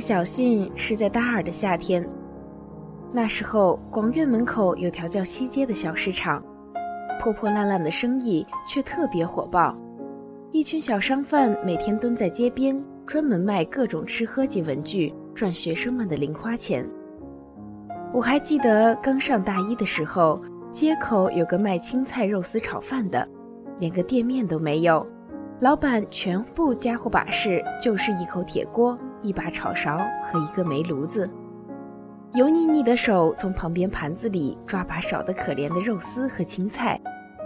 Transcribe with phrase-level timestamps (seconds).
[0.00, 2.04] 小信是在大二的夏天，
[3.12, 6.42] 那时候广院门口有条叫西街的小市场，
[7.20, 9.76] 破破烂烂的生意却特别火爆。
[10.52, 16.84] 一群小商贩每天蹲在街边，专门卖各种吃喝及文具，赚学生们的零花钱。
[18.12, 20.40] 我还记得刚上大一的时候，
[20.72, 23.28] 街口有个卖青菜肉丝炒饭的，
[23.78, 25.06] 连个店面都没有，
[25.60, 28.98] 老板全部家伙把式就是一口铁锅。
[29.22, 31.28] 一把炒勺和一个煤炉子，
[32.34, 37.00] 油腻腻的手从旁边盘子里抓把少得可怜的肉丝和青菜，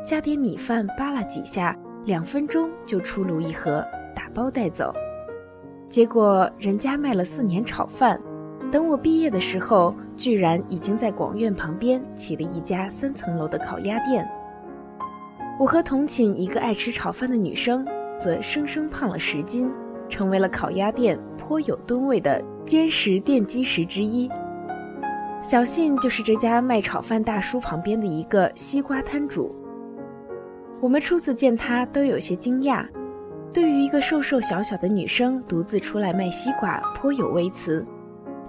[0.04, 4.92] 加点米饭扒拉几下，两分钟就出炉一盒，打包带走。
[5.88, 8.20] 结果人家卖了四年炒饭，
[8.70, 14.28] 等我毕业的时候，居然已经在广院旁边起了一家三层楼的烤鸭店。
[15.58, 17.86] 我和同寝一个爱吃炒饭的女生，
[18.18, 19.70] 则生生胖了十斤。
[20.08, 24.30] 成为了烤鸭店颇有吨位的坚实奠基石之一。
[25.42, 29.54] 小信就是这家卖炒饭大叔旁边的一个西瓜摊主。
[30.80, 32.86] 我们初次见他都有些惊讶，
[33.52, 37.84] 对于一个瘦瘦小小的女生独自出来卖西瓜颇有微词，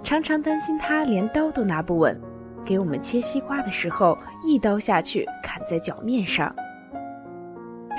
[0.02, 2.18] 常常担心她连刀都拿不稳，
[2.64, 6.54] 给我们切西瓜的时候一刀下去砍在脚面上。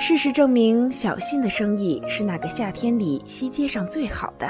[0.00, 4.48] 事实证明，小信的生意是那个夏天里西街上最好的。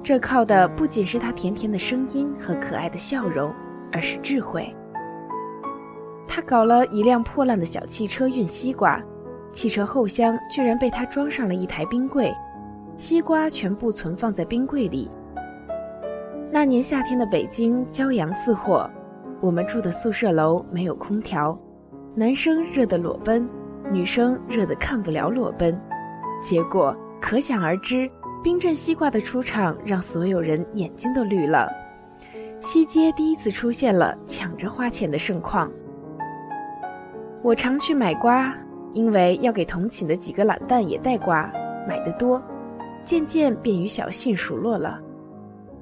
[0.00, 3.52] 这靠的不仅是他甜甜的声音和可爱的笑容，
[3.92, 4.72] 而是智慧。
[6.28, 9.02] 他搞了一辆破烂的小汽车运西瓜，
[9.50, 12.32] 汽车后厢居然被他装上了一台冰柜，
[12.96, 15.10] 西瓜全部存放在冰柜里。
[16.48, 18.88] 那年夏天的北京骄阳似火，
[19.40, 21.58] 我们住的宿舍楼没有空调，
[22.14, 23.46] 男生热得裸奔。
[23.90, 25.78] 女生热得看不了裸奔，
[26.42, 28.10] 结果可想而知。
[28.40, 31.68] 冰镇西瓜的出场让所有人眼睛都绿了。
[32.60, 35.70] 西街第一次出现了抢着花钱的盛况。
[37.42, 38.54] 我常去买瓜，
[38.92, 41.50] 因为要给同寝的几个懒蛋也带瓜，
[41.88, 42.40] 买得多，
[43.04, 45.00] 渐渐便与小信熟络了。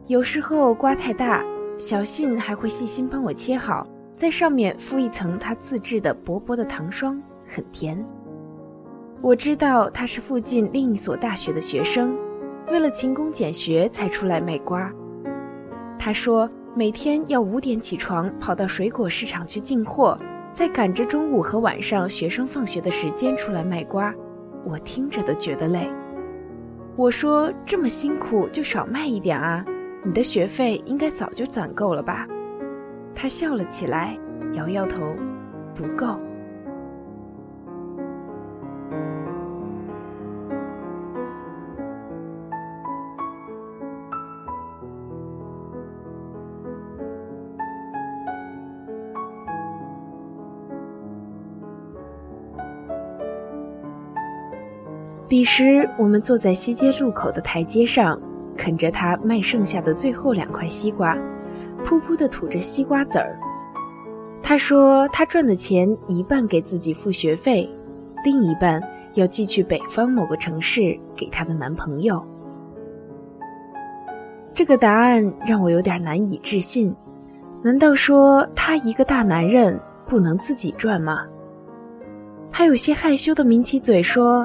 [0.07, 1.45] 有时候瓜太大，
[1.79, 7.21] 小信还会细心帮我切好，在上面敷一层他自制的薄薄的糖霜。
[7.47, 8.05] 很甜。
[9.23, 12.17] 我知道他是附近另一所大学的学生，
[12.71, 14.93] 为了勤工俭学才出来卖瓜。
[15.99, 20.19] 他说每天要五点起床，跑到水果市场去进货，
[20.53, 24.15] 再赶着中午和晚上学生放学的时间出来卖瓜。
[24.65, 25.91] 我听着都觉得累。
[26.97, 29.65] 我说这么辛苦就少卖一点啊，
[30.05, 32.27] 你的学费应该早就攒够了吧？
[33.15, 34.19] 他笑了起来，
[34.53, 35.01] 摇摇头，
[35.75, 36.19] 不够。
[55.37, 58.19] 彼时，我们坐在西街路口的台阶上，
[58.57, 61.15] 啃着他卖剩下的最后两块西瓜，
[61.85, 63.39] 噗噗地吐着西瓜籽儿。
[64.43, 67.71] 他说，他赚的钱一半给自己付学费，
[68.25, 68.83] 另一半
[69.13, 72.25] 要寄去北方某个城市给她的男朋友。
[74.55, 76.97] 这个答案让我有点难以置信。
[77.63, 81.27] 难道说他一个大男人不能自己赚吗？
[82.51, 84.43] 他有些害羞地抿起嘴说。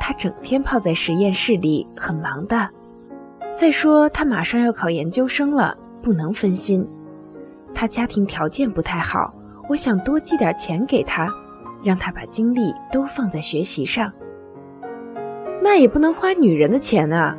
[0.00, 2.68] 他整天泡在实验室里，很忙的。
[3.54, 6.84] 再说，他马上要考研究生了，不能分心。
[7.74, 9.32] 他家庭条件不太好，
[9.68, 11.28] 我想多寄点钱给他，
[11.84, 14.10] 让他把精力都放在学习上。
[15.62, 17.36] 那也不能花女人的钱啊！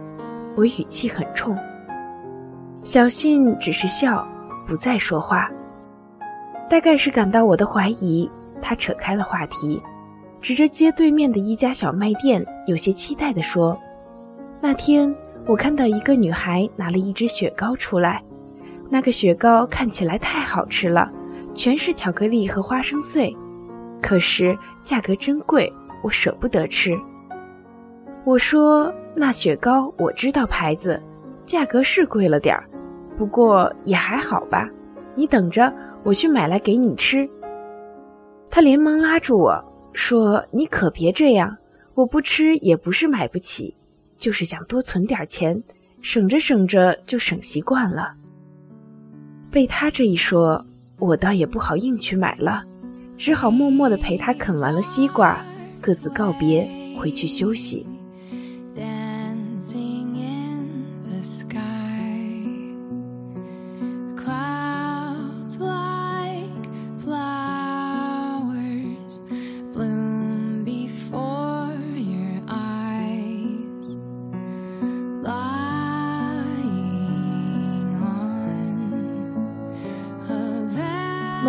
[0.55, 1.57] 我语气很冲。
[2.83, 4.25] 小信只是笑，
[4.65, 5.49] 不再说话。
[6.69, 8.29] 大概是感到我的怀疑，
[8.61, 9.81] 他扯开了话题。
[10.41, 13.79] 指着街对面的一家小卖店，有些期待地说
[14.59, 15.13] ：“那天
[15.45, 18.23] 我看到一个女孩拿了一支雪糕出来，
[18.89, 21.11] 那个雪糕看起来太好吃了，
[21.53, 23.35] 全是巧克力和花生碎。
[24.01, 25.71] 可是价格真贵，
[26.03, 26.99] 我舍不得吃。
[28.23, 30.99] 我说：“那雪糕我知道牌子，
[31.45, 32.67] 价格是贵了点儿，
[33.15, 34.67] 不过也还好吧。
[35.13, 35.71] 你等着，
[36.01, 37.29] 我去买来给你吃。”
[38.49, 41.57] 他连忙拉住我说：“你可别这样，
[41.93, 43.75] 我不吃也不是买不起，
[44.17, 45.61] 就是想多存点钱，
[46.01, 48.13] 省着省着就省习惯了。”
[49.51, 50.65] 被他这一说，
[50.97, 52.63] 我倒也不好硬去买了，
[53.17, 55.45] 只好默默地陪他啃完了西瓜，
[55.81, 57.85] 各自告别，回去休息。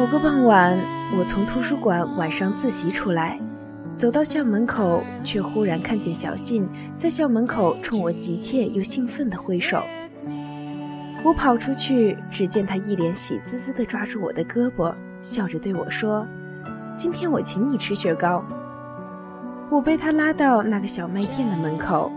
[0.03, 0.77] 某个傍晚，
[1.17, 3.39] 我从图书馆晚上自习出来，
[3.97, 9.81] 走到校门口，却忽然看见小信在校门口冲我急切又兴奋地挥手。
[11.23, 16.27] 我跑出去，只见他一脸喜滋滋地抓住我的胳膊，笑着对我说
[16.99, 18.45] ：“今天我请你吃雪糕。”
[19.71, 22.11] 我被他拉到那个小卖店的门口，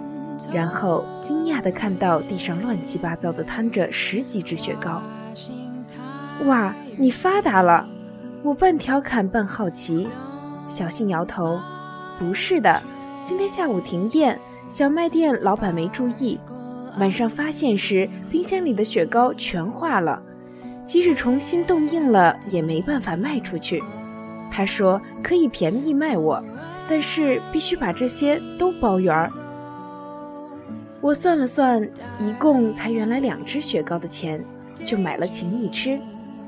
[0.51, 5.03] 然后惊讶地看到地上乱七八糟地摊着十几只雪糕。
[6.43, 6.75] 哇！
[6.97, 7.85] 你发达了，
[8.43, 10.07] 我半调侃半好奇。
[10.67, 11.59] 小信摇头，
[12.17, 12.81] 不是的，
[13.21, 14.39] 今天下午停电，
[14.69, 16.39] 小卖店老板没注意，
[16.99, 20.21] 晚上发现时，冰箱里的雪糕全化了，
[20.85, 23.83] 即使重新冻硬了，也没办法卖出去。
[24.49, 26.41] 他说可以便宜卖我，
[26.87, 29.31] 但是必须把这些都包圆儿。
[31.01, 31.83] 我算了算，
[32.19, 34.43] 一共才原来两只雪糕的钱，
[34.83, 35.99] 就买了请你吃。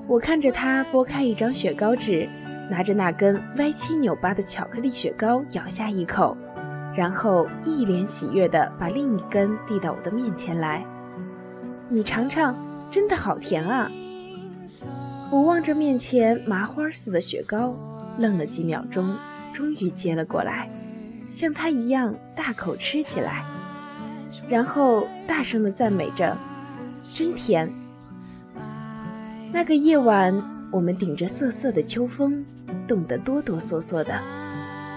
[0.08, 2.30] 我看着他剥开一张雪糕纸，
[2.70, 6.36] 拿着那根歪七扭八的巧克力雪糕咬下一口，
[6.96, 10.86] 然后一脸喜悦地把另一根递到我的面前来。
[11.90, 12.56] 你尝尝，
[12.90, 13.92] 真的好甜啊！
[15.30, 17.76] 我望着面前麻花似的雪糕，
[18.18, 19.14] 愣了几秒钟，
[19.52, 20.70] 终于接了过来，
[21.30, 23.44] 像他一样大口吃起来，
[24.48, 26.38] 然后大声地赞美着
[27.14, 27.70] ：“真甜。”
[29.52, 30.34] 那个夜晚，
[30.72, 32.46] 我们顶着瑟瑟的秋风，
[32.88, 34.20] 冻得哆哆嗦嗦的，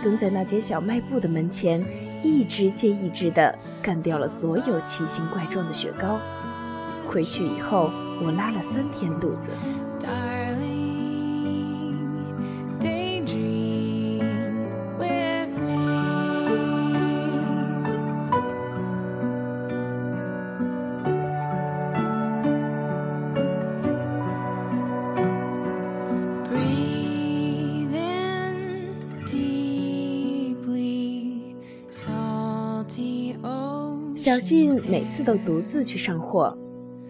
[0.02, 1.84] 蹲在那间小卖部的门前，
[2.22, 6.18] 一只接一只的干掉了所有奇形怪状的雪糕。
[7.08, 7.90] 回去以后，
[8.22, 9.50] 我拉了三天肚子。
[34.30, 36.56] 小信每次都独自去上货，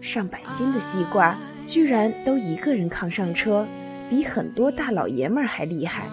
[0.01, 1.37] 上百斤的西瓜
[1.67, 3.63] 居然都一个人扛上车，
[4.09, 6.09] 比很多大老爷们儿还厉害。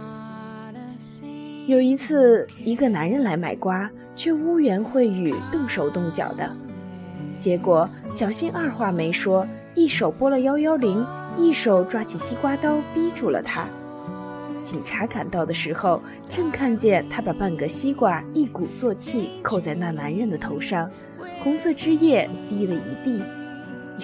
[1.67, 6.55] 有一次，一个男人来买瓜，却污言秽语、动手动脚的，
[7.39, 11.03] 结果小信二话没说，一手拨了幺幺零，
[11.39, 13.67] 一手抓起西瓜刀逼住了他。
[14.69, 15.99] 警察赶到的时候，
[16.29, 20.91] 正看见他把半个西瓜一鼓作气扣在那男人的头上，
[21.43, 23.23] 红色汁液滴了一地，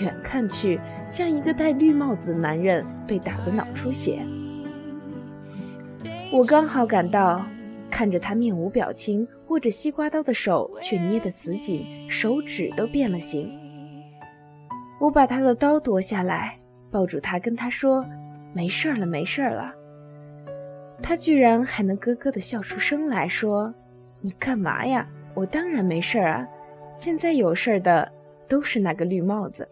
[0.01, 4.23] 远看去像一个戴绿帽子的男人被打得脑出血。
[6.33, 7.45] 我刚好赶到，
[7.91, 13.53] 看着他面无表情握着西瓜刀的手却捏得死紧，手指都变了形。
[14.99, 16.59] 我把他的刀夺下来，
[16.91, 18.03] 抱住他，跟他说
[18.57, 19.71] ：“没事了，没事了。”
[21.07, 23.75] 他居然还能咯咯的笑出声来，说
[24.23, 25.07] ：“你干嘛呀？
[25.35, 26.49] 我当然没事儿啊，
[26.95, 28.11] 现在有事儿的
[28.49, 29.69] 都是那个绿帽子。”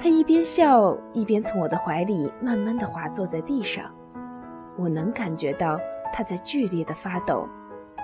[0.00, 3.84] 他一边笑，一边从我的怀里慢慢的滑坐在地上，
[4.76, 5.76] 我能感觉到
[6.12, 7.48] 他在剧烈的发抖，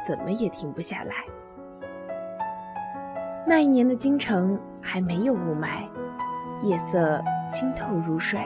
[0.04, 1.14] 怎么也停不下来。
[3.46, 5.86] 那一年的京城还没有雾霾，
[6.62, 8.40] 夜色清透如水。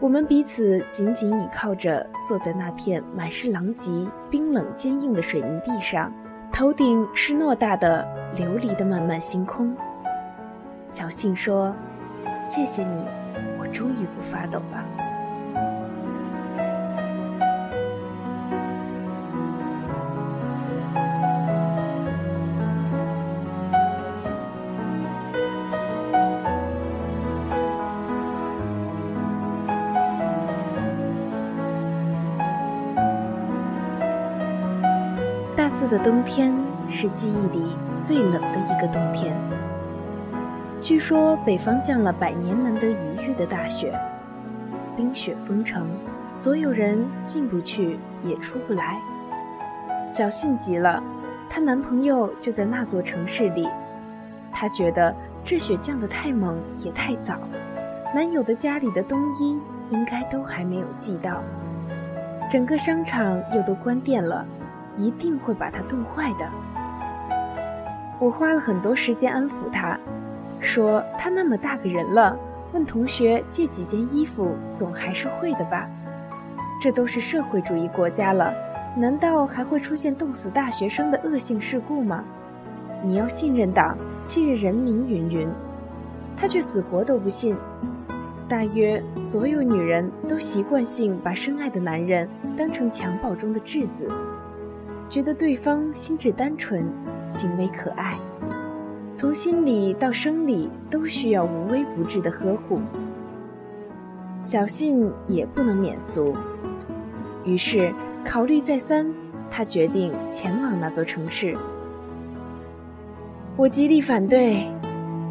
[0.00, 6.10] 我们彼此紧紧倚靠着，坐在那片满是狼藉、冰冷坚硬的水泥地上，
[6.50, 9.76] 头顶是偌大的、琉璃的漫漫星空。
[10.86, 11.74] 小信说
[12.48, 13.04] ：“谢谢你，
[13.58, 14.84] 我终于不发抖了。”
[35.56, 36.54] 大四的冬天
[36.88, 39.36] 是记忆里最冷的一个冬天。
[40.80, 43.98] 据说北方降了百年难得一遇的大雪，
[44.94, 45.88] 冰雪封城，
[46.30, 49.00] 所有人进不去也出不来。
[50.06, 51.02] 小信急了，
[51.48, 53.68] 她男朋友就在那座城市里，
[54.52, 57.36] 她觉得这雪降得太猛也太早，
[58.14, 59.58] 男友的家里的冬衣
[59.90, 61.42] 应该都还没有寄到，
[62.50, 64.44] 整个商场又都关店了。
[64.98, 66.50] 一定会把它冻坏的。
[68.18, 70.00] 我花了很多时间安抚他，
[70.66, 72.36] 说他那么大个人了，
[72.72, 75.88] 问同学借几件衣服总还是会的吧？
[76.82, 78.52] 这都是社会主义国家了，
[78.96, 82.24] 难道还会出现冻死大学生的恶性事故吗？
[83.02, 85.48] 你要信任党，信任人民，云云。
[86.36, 87.56] 他却死活都不信。
[88.48, 94.08] 大约所有女人都习惯性把深爱的男人当成襁褓中的稚子。
[95.08, 96.84] 觉得对方心智单纯，
[97.28, 98.18] 行为可爱，
[99.16, 102.78] 从心理到生理都需要无微不至的呵护。
[104.42, 106.36] 小信也不能免俗，
[107.42, 107.90] 于是
[108.22, 109.10] 考虑再三，
[109.50, 111.56] 他决定前往那座城市。
[113.56, 114.70] 我极力反对，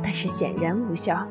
[0.01, 1.24] 但是显然无效。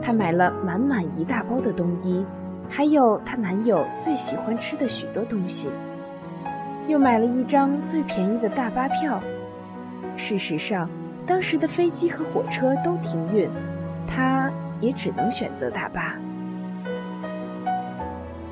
[0.00, 2.24] 他买了满满一大包的冬衣，
[2.68, 5.68] 还有她男友最喜欢吃的许多东西。
[6.86, 9.20] 又买了一张最便宜的大巴票。
[10.16, 10.88] 事实上，
[11.28, 13.50] 当时的飞机和火车都停运，
[14.06, 16.16] 他也只能选择大巴。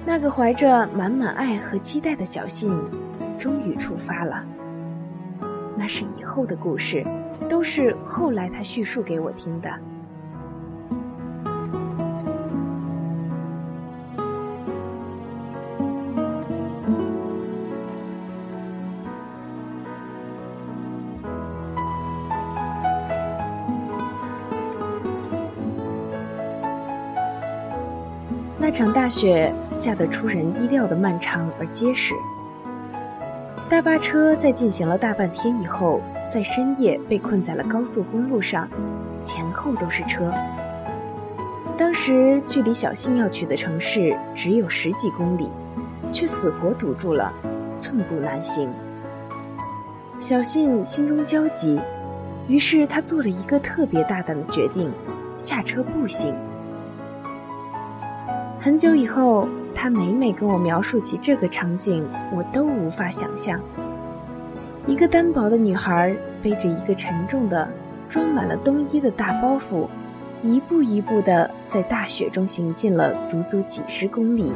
[0.04, 2.78] 那个怀着满满爱和期待的小信，
[3.38, 4.45] 终于出发了。
[5.75, 7.02] 那是以后的故事，
[7.49, 9.71] 都是后来他叙述给我听的。
[28.76, 32.14] 场大雪下得出人意料的漫长而结实。
[33.71, 38.68] 大巴车在进行了大半天以后，在深夜被困在了高速公路上，
[39.25, 40.30] 前后都是车。
[41.78, 45.49] 当时距离小信要去的城市只有十几公里，
[46.12, 47.33] 却死活堵住了，
[47.78, 48.68] 寸步难行。
[50.21, 51.80] 小信心中焦急，
[52.47, 54.92] 于是他做了一个特别大胆的决定：
[55.38, 56.35] 下车步行。
[58.66, 62.04] 很久以后，他每每跟我描述起这个场景，
[62.35, 63.61] 我都无法想象：
[64.88, 67.68] 一个单薄的女孩背着一个沉重的、
[68.08, 69.87] 装满了冬衣的大包袱，
[70.42, 74.52] 一步一步的在大雪中行进了足足几十公里，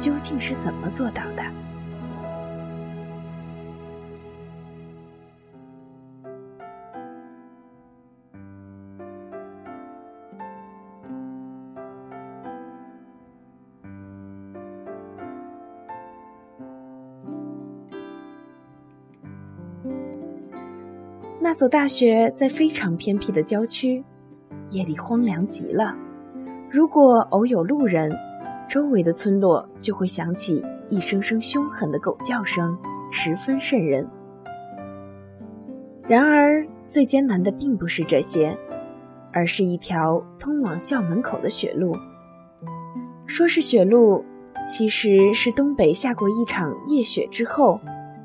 [0.00, 1.47] 究竟是怎么做到的？
[21.58, 24.04] 所大学在非常偏僻的郊区，
[24.70, 25.92] 夜里荒凉极了。
[26.70, 28.16] 如果偶有路人，
[28.68, 32.78] 周围的村落就会响起一声声凶狠的狗叫声，
[33.10, 34.08] 十分瘆人。
[36.06, 38.56] 然而，最艰难的并不是这些，
[39.32, 41.92] 而是一条通往校门口的雪路。
[43.26, 44.24] 说是雪路，
[44.64, 47.80] 其实是东北下过一场夜雪之后，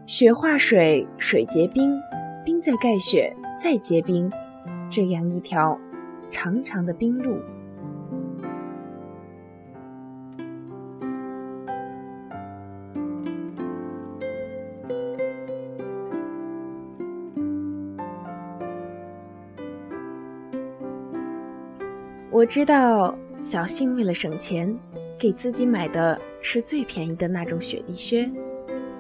[0.06, 2.00] 雪化水，水结冰。
[2.46, 4.30] 冰在盖雪，再结冰，
[4.90, 5.80] 这样一条
[6.30, 7.40] 长长的冰路。
[22.30, 24.78] 我知道小信为了省钱，
[25.18, 28.30] 给自己买的是最便宜的那种雪地靴，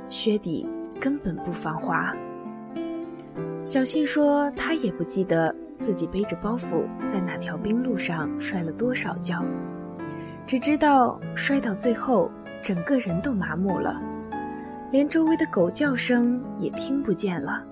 [0.07, 0.65] 靴底
[0.97, 2.15] 根本不防滑。
[3.65, 9.41] 小信说：“他也不记得自己背着包袱在哪条冰路上摔了多少跤，
[10.45, 12.29] 只知道摔到最后，
[12.61, 14.01] 整个人都麻木了，
[14.91, 17.63] 连周围的狗叫声也听不见了。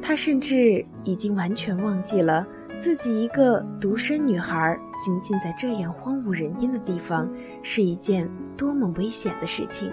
[0.00, 2.46] 他甚至已经完全忘记了
[2.78, 7.28] 自己一个独身女孩行进在这样荒无人烟的地方，
[7.62, 9.90] 是一件多么危险的事情。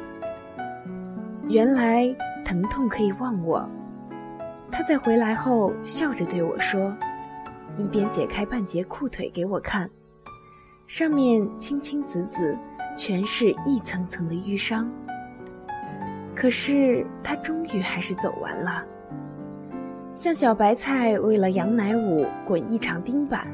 [1.49, 3.67] 原来疼痛可以忘我。
[4.71, 6.95] 他在回来后笑着对我说，
[7.77, 9.89] 一边解开半截裤腿给我看，
[10.87, 12.57] 上面青青紫紫，
[12.95, 14.89] 全是一层层的淤伤。
[16.33, 18.83] 可是他终于还是走完了。
[20.15, 23.45] 像小白菜为了杨乃武滚一场钉板，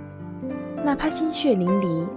[0.85, 2.07] 哪怕心血淋漓，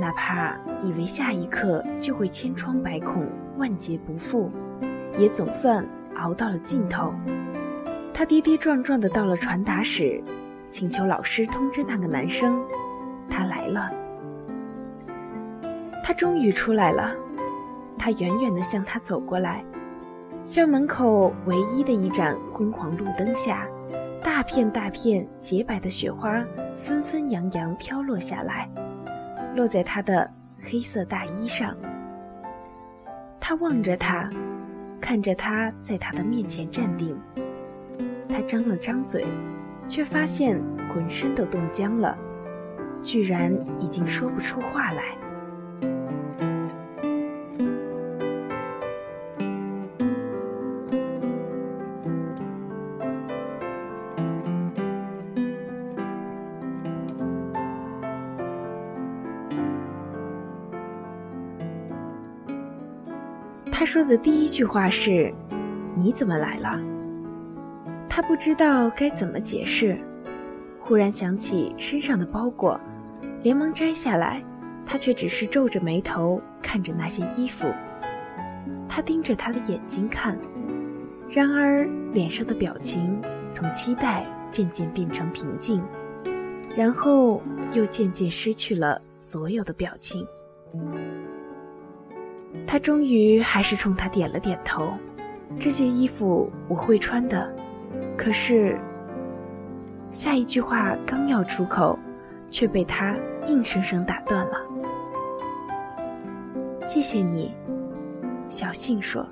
[0.00, 3.26] 哪怕以为下一刻就会千疮百孔、
[3.58, 4.50] 万劫不复，
[5.18, 5.86] 也总算
[6.16, 7.12] 熬到了尽头。
[8.14, 10.22] 他跌跌撞撞的到了传达室，
[10.70, 12.62] 请求老师通知那个男生，
[13.28, 13.90] 他来了。
[16.04, 17.14] 他终于出来了，
[17.98, 19.64] 他远远的向他走过来。
[20.44, 23.66] 校门口唯一的一盏昏黄路灯下，
[24.22, 26.44] 大片大片洁白的雪花
[26.76, 28.68] 纷纷扬扬飘落下来，
[29.54, 30.28] 落在他的
[30.60, 31.76] 黑色大衣上。
[33.40, 34.28] 他望着他，
[35.00, 37.16] 看着他在他的面前站定。
[38.32, 39.26] 他张了张嘴，
[39.86, 40.58] 却发现
[40.88, 42.16] 浑身都冻僵了，
[43.02, 45.02] 居然已经说不出话来。
[63.70, 65.30] 他说的第一句话是
[65.94, 66.80] ：“你怎么来了？”
[68.14, 69.98] 他不知道该怎么解释，
[70.78, 72.78] 忽然想起身上的包裹，
[73.42, 74.44] 连忙摘下来。
[74.84, 77.66] 他却只是皱着眉头看着那些衣服。
[78.86, 80.38] 他盯着他的眼睛看，
[81.30, 83.18] 然而脸上的表情
[83.50, 85.82] 从期待渐渐变成平静，
[86.76, 87.40] 然后
[87.72, 90.26] 又渐渐失去了所有的表情。
[92.66, 94.92] 他终于还是冲他点了点头。
[95.58, 97.50] 这些衣服我会穿的，
[98.22, 98.78] 可是
[100.12, 101.98] 下一句话刚要出口，
[102.50, 103.16] 却被他
[103.48, 104.62] 硬生生打断了。
[106.80, 107.52] 谢谢你，
[108.48, 109.26] 小信说。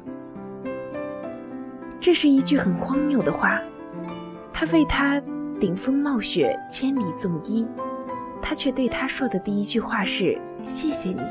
[2.01, 3.61] 这是一句很荒谬的话。
[4.53, 5.23] 他为他
[5.61, 7.65] 顶风冒雪，千里送医，
[8.43, 11.23] 他却对他说的第一句话是谢谢你。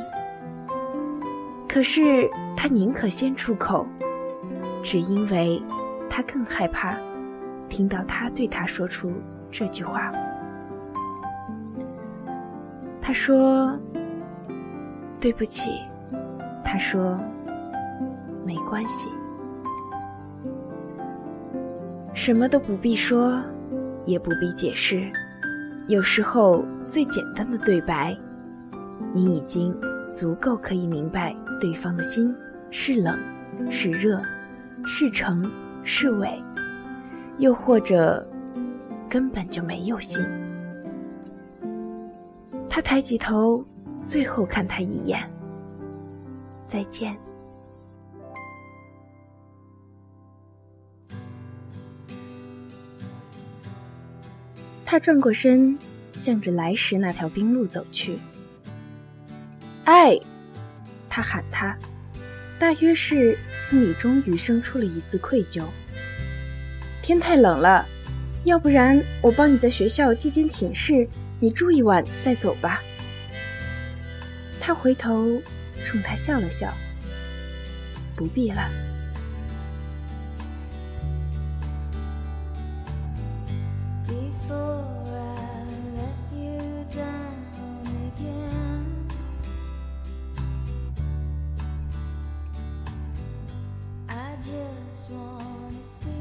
[1.67, 3.85] 可是他宁可先出口，
[4.81, 5.61] 只因为，
[6.09, 6.95] 他更害怕
[7.69, 9.13] 听到他对他说出
[9.51, 10.11] 这句话。
[13.01, 13.79] 他说
[15.19, 15.69] ：“对不起。”
[16.65, 17.17] 他说
[18.45, 19.09] ：“没关系。”
[22.13, 23.41] 什么都不必说，
[24.05, 25.09] 也不必解释。
[25.87, 28.15] 有时候最简单的对白，
[29.13, 29.73] 你已经
[30.13, 31.33] 足够可以明白。
[31.59, 32.33] 对方的心
[32.71, 33.19] 是冷，
[33.69, 34.21] 是热，
[34.85, 35.51] 是诚，
[35.83, 36.41] 是伪，
[37.39, 38.29] 又或者
[39.09, 40.23] 根本就没有心。
[42.69, 43.65] 他抬起头，
[44.05, 45.19] 最后看他一眼。
[46.67, 47.17] 再见。
[54.85, 55.77] 他转过身，
[56.11, 58.19] 向着来时那条冰路走去。
[59.85, 60.19] 爱。
[61.11, 61.75] 他喊他，
[62.59, 65.63] 大约是心里终于生出了一丝愧疚。
[67.09, 67.83] 天太冷了，
[68.43, 72.83] 要不然我帮你在学校借间寝室，你住一晚再走吧。
[74.61, 75.41] 他回头
[75.83, 76.71] 冲他笑了笑，
[78.15, 78.69] 不必了。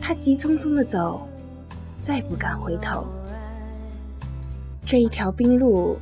[0.08, 1.20] 他急匆匆的走，
[2.00, 3.04] 再不敢回头。
[4.86, 5.98] 这一条冰路，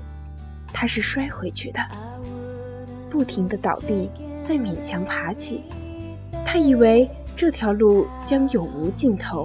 [0.73, 1.81] 他是摔回去的，
[3.11, 4.09] 不停的倒地，
[4.45, 5.62] 再勉强爬起。
[6.45, 9.45] 他以为这条路将永无尽头，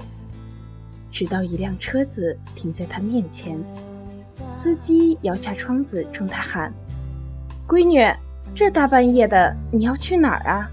[1.09, 3.59] 直到一辆车子停在他面前，
[4.55, 6.71] 司机摇下窗子冲他喊
[7.67, 7.99] ：“闺女，
[8.53, 10.69] 这大半夜的，你要去哪儿啊？”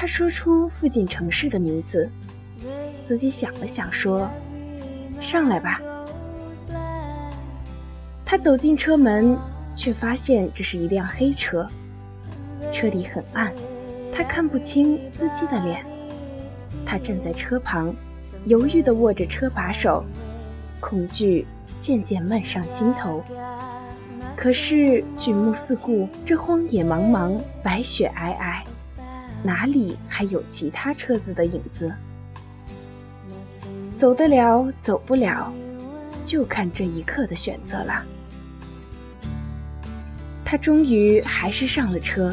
[0.00, 2.08] 他说出附近城市的名字，
[3.02, 4.30] 司机想了想说
[5.20, 5.82] ：“上来吧。”
[8.24, 9.36] 他走进车门，
[9.74, 11.66] 却发现这是一辆黑车，
[12.70, 13.52] 车里很暗，
[14.12, 15.84] 他看不清司机的脸。
[16.86, 17.92] 他站在车旁，
[18.44, 20.04] 犹豫地握着车把手，
[20.78, 21.44] 恐惧
[21.80, 23.20] 渐渐漫上心头。
[24.36, 28.62] 可是举目四顾，这荒野茫茫，白雪皑皑，
[29.42, 31.92] 哪里还有其他车子的影子？
[33.96, 35.52] 走得了，走不了，
[36.24, 38.04] 就看这一刻的选择了。
[40.44, 42.32] 他终于还是上了车，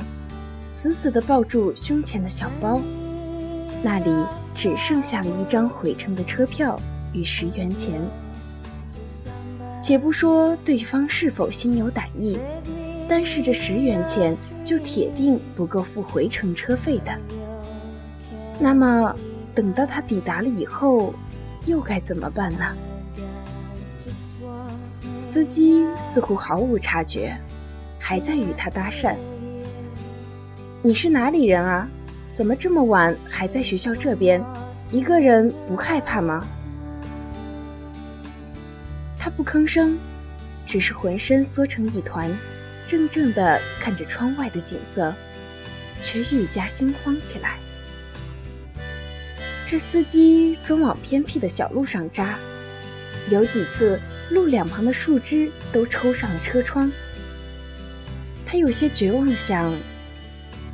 [0.69, 2.81] 死死地抱住胸前的小包，
[3.83, 4.11] 那里
[4.53, 6.79] 只剩下了一张回程的车票
[7.13, 7.99] 与十元钱。
[9.81, 12.37] 且不说对方是否心有歹意，
[13.07, 14.35] 单是这十元钱
[14.65, 17.17] 就铁定不够付回程车费的。
[18.59, 19.15] 那么，
[19.53, 21.13] 等到他抵达了以后，
[21.65, 22.75] 又该怎么办呢？
[25.29, 27.37] 司机似乎毫无察觉，
[27.99, 29.15] 还在与他搭讪
[30.81, 31.87] ：“你是哪里人啊？
[32.33, 34.43] 怎么这么晚还在学校这边？
[34.91, 36.47] 一个人不害怕吗？”
[39.19, 39.97] 他不吭声，
[40.65, 42.29] 只是浑身缩成一团，
[42.87, 45.13] 怔怔地看着窗外的景色，
[46.03, 47.57] 却愈加心慌起来。
[49.67, 52.37] 这司机专往偏僻的小路上扎，
[53.29, 56.91] 有几次路两旁的树枝都抽上了车窗。
[58.45, 59.73] 他有些绝望，想：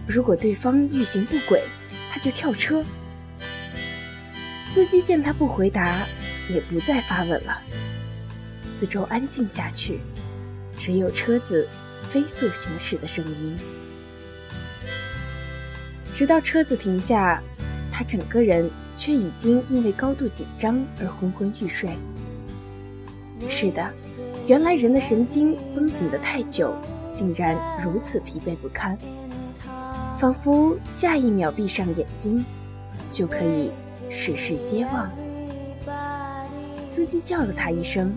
[0.06, 1.64] 如果对方欲行不轨，
[2.12, 2.84] 他就跳车。
[4.66, 6.06] 司机见他不回答，
[6.50, 7.62] 也不再发问了。
[8.68, 10.02] 四周安静下去，
[10.78, 11.68] 只有车子
[12.12, 13.58] 飞速行驶的声音。
[16.14, 17.42] 直到车子停下，
[17.90, 21.90] 他整个人却已经因为高度紧张而昏昏欲睡。
[23.48, 23.90] 是的，
[24.46, 26.76] 原来人的神经绷紧的太久，
[27.14, 28.98] 竟然如此疲惫不堪，
[30.18, 32.44] 仿佛下一秒闭上眼睛，
[33.10, 33.72] 就可以
[34.10, 35.10] 世事皆忘。
[36.90, 38.14] 司机叫了他一声。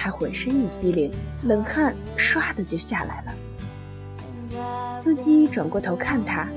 [0.00, 1.10] 他浑身一激灵，
[1.42, 5.00] 冷汗唰的就下来了。
[5.00, 6.48] 司机转过头看他，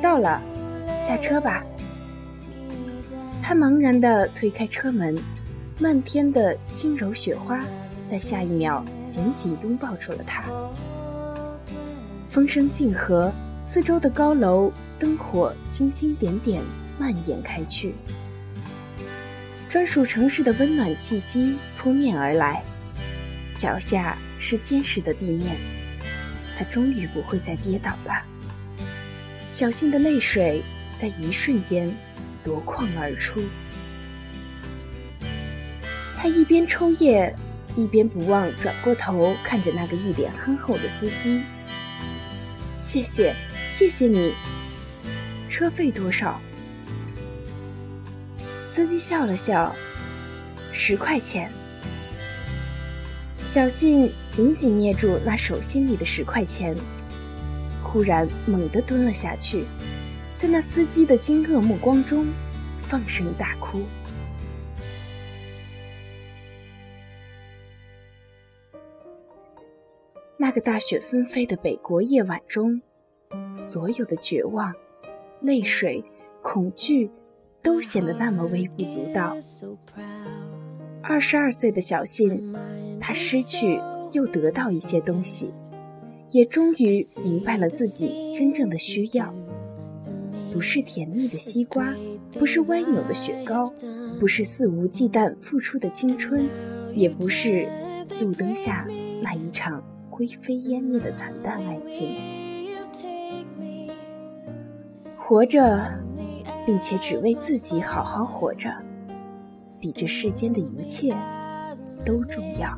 [0.00, 0.40] 到了，
[0.96, 1.64] 下车吧。
[3.42, 5.18] 他茫然地推开车门，
[5.80, 7.58] 漫天的轻柔雪花
[8.06, 10.44] 在下一秒紧紧拥抱住了他。
[12.28, 16.62] 风声静和，四周的高楼灯火星星点点
[16.96, 17.96] 蔓延开去。
[19.70, 22.60] 专属城市的温暖气息扑面而来，
[23.54, 25.56] 脚下是坚实的地面，
[26.58, 28.20] 他终于不会再跌倒了。
[29.48, 30.60] 小心的泪水
[30.98, 31.88] 在一瞬间
[32.42, 33.44] 夺眶而出，
[36.18, 37.32] 他一边抽噎，
[37.76, 41.42] 一边不忘转过头看着那个一脸憨厚的司机。
[42.74, 43.32] 谢谢，
[43.68, 44.32] 谢谢你。
[45.48, 46.40] 车费多少？
[48.80, 49.76] 司机笑了笑，
[50.72, 51.52] 十块钱。
[53.44, 56.74] 小信紧紧捏住那手心里的十块钱，
[57.82, 59.66] 忽然猛地蹲了下去，
[60.34, 62.26] 在那司机的惊愕目光中，
[62.80, 63.82] 放声大哭。
[70.38, 72.80] 那个大雪纷飞的北国夜晚中，
[73.54, 74.72] 所有的绝望、
[75.42, 76.02] 泪水、
[76.40, 77.10] 恐惧。
[77.62, 79.36] 都显得那么微不足道。
[81.02, 82.54] 二十二岁的小信，
[83.00, 83.80] 他失去
[84.12, 85.48] 又得到一些东西，
[86.30, 89.34] 也终于明白了自己真正的需要：
[90.52, 91.92] 不是甜蜜的西瓜，
[92.32, 93.72] 不是歪扭的雪糕，
[94.20, 96.48] 不是肆无忌惮付出的青春，
[96.94, 97.66] 也不是
[98.20, 98.86] 路灯下
[99.22, 102.16] 那一场灰飞烟灭的惨淡爱情。
[105.18, 106.09] 活着。
[106.66, 108.72] 并且只为自己好好活着，
[109.78, 111.14] 比这世间的一切
[112.04, 112.76] 都重要。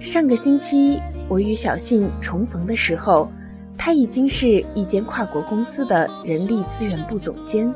[0.00, 3.28] 上个星期，我与小信重逢的时候，
[3.76, 7.72] 他已经是一间跨国公司的人力资源部总监，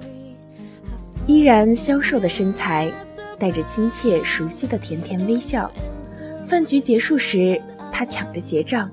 [1.26, 2.90] 依然消瘦的身材，
[3.38, 5.70] 带着亲切熟悉的甜甜微笑。
[6.48, 7.60] 饭局结束时，
[7.92, 8.90] 他抢着结账，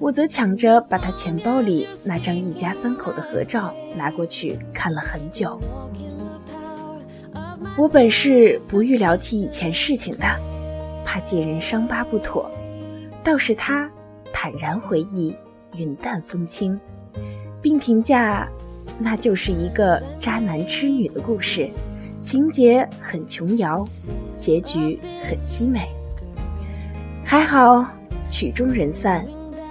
[0.00, 5.56] 我则抢着把他钱包里那张一家三口的合照拿过去看了很久。
[7.78, 10.26] 我本是不欲聊起以前事情的，
[11.04, 12.50] 怕借人伤疤不妥，
[13.22, 13.88] 倒是他
[14.32, 15.32] 坦然回忆，
[15.76, 16.76] 云淡风轻，
[17.62, 18.48] 并评价
[18.98, 21.70] 那就是一个渣男痴女的故事，
[22.20, 23.84] 情节很琼瑶，
[24.36, 25.86] 结局很凄美。
[27.28, 27.84] 还好，
[28.30, 29.26] 曲终人散，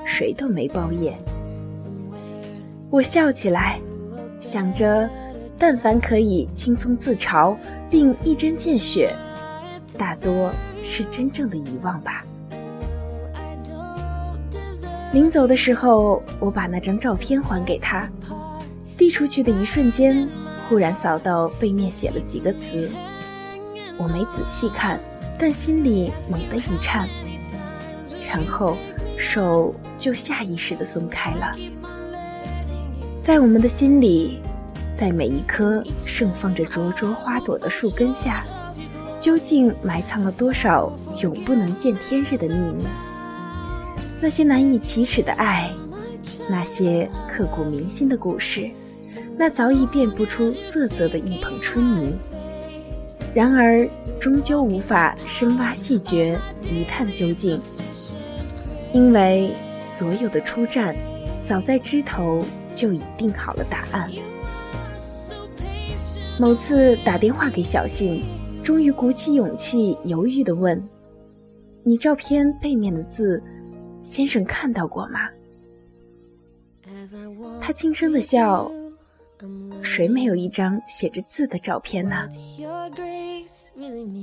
[0.06, 1.18] 谁都没抱怨。
[2.89, 3.80] 我笑起来，
[4.41, 5.10] 想着，
[5.58, 7.56] 但凡可以轻松自嘲
[7.89, 9.15] 并一针见血，
[9.98, 10.52] 大多
[10.84, 12.26] 是真正的遗忘吧。
[15.13, 18.06] 临走的时候，我把那张照片还给他，
[18.98, 20.28] 递出去的一瞬间，
[20.68, 22.91] 忽然扫到背面写了几个词，
[23.98, 25.00] 我没仔细看，
[25.39, 27.08] 但心里猛地一颤，
[28.38, 28.78] 然后
[29.17, 31.52] 手就下意识的松开了。
[33.21, 34.39] 在我们的心里，
[34.95, 38.43] 在每一棵盛放着灼灼花朵的树根下，
[39.19, 42.86] 究竟埋藏了多少永不能见天日的秘密？
[44.21, 45.71] 那些难以启齿的爱，
[46.50, 48.69] 那些刻骨铭心的故事，
[49.38, 52.13] 那早已辨不出色泽的一捧春泥，
[53.34, 53.88] 然而
[54.19, 57.60] 终究无法深挖细掘，一探究竟，
[58.95, 59.51] 因为
[59.84, 60.95] 所有的出战，
[61.43, 62.41] 早在枝头
[62.73, 64.10] 就已定好了答案。
[66.39, 68.23] 某次打电话给小信，
[68.63, 70.81] 终于鼓起勇气，犹豫地问
[71.84, 73.43] ：“你照片背面的字？”
[73.99, 75.19] 先生看到过吗？
[77.60, 78.71] 他轻声的笑。
[79.84, 82.29] 谁没有一张写着字的照片呢？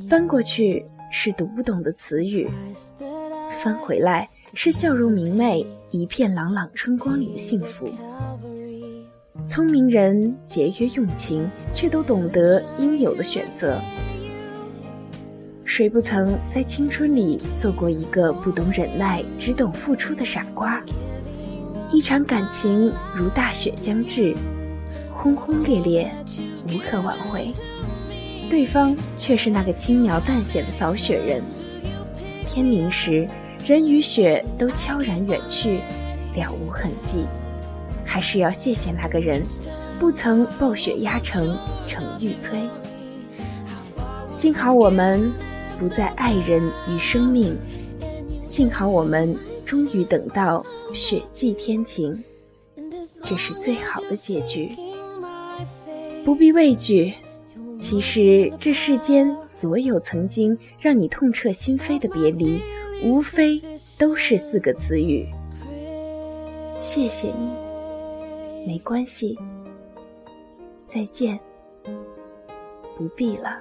[0.09, 2.49] 翻过去是读不懂的词语，
[3.51, 7.89] 翻回来是笑容明媚、一片朗朗春光里的幸福。
[9.49, 13.81] 聪明人节约用情，却都懂得应有的选择。
[15.65, 20.83] 谁不曾在青春里做过一个不懂忍耐、只懂付出的傻瓜？
[21.91, 24.35] 一场感情如大雪将至，
[25.11, 26.13] 轰轰烈烈，
[26.69, 27.47] 无可挽回，
[28.51, 31.43] 对方却是那个轻描淡写的扫雪人。
[32.47, 33.27] 天明时，
[33.67, 35.79] 人与雪都悄然远去，
[36.35, 37.25] 了无痕迹。
[38.05, 39.43] 还是要谢谢那个人，
[39.99, 42.57] 不曾暴雪压城城欲摧。
[44.31, 45.33] 幸好我们。
[45.79, 47.59] 不再爱人与生命，
[48.41, 52.23] 幸好我们终于等到雪霁天晴，
[53.25, 54.71] 这是最好的结局。
[56.25, 57.15] 不必畏惧，
[57.77, 62.61] 其实这世间所有曾经让你痛彻心扉的别离，
[63.05, 63.61] 无非
[63.99, 65.27] 都是四个词语：
[66.79, 67.51] 谢谢你，
[68.67, 69.37] 没关系，
[70.87, 71.39] 再见，
[72.97, 73.61] 不必了。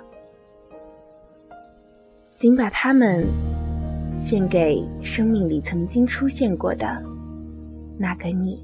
[2.35, 3.25] 请把它们
[4.15, 7.01] 献给生命里曾经出现过的
[7.97, 8.63] 那个你。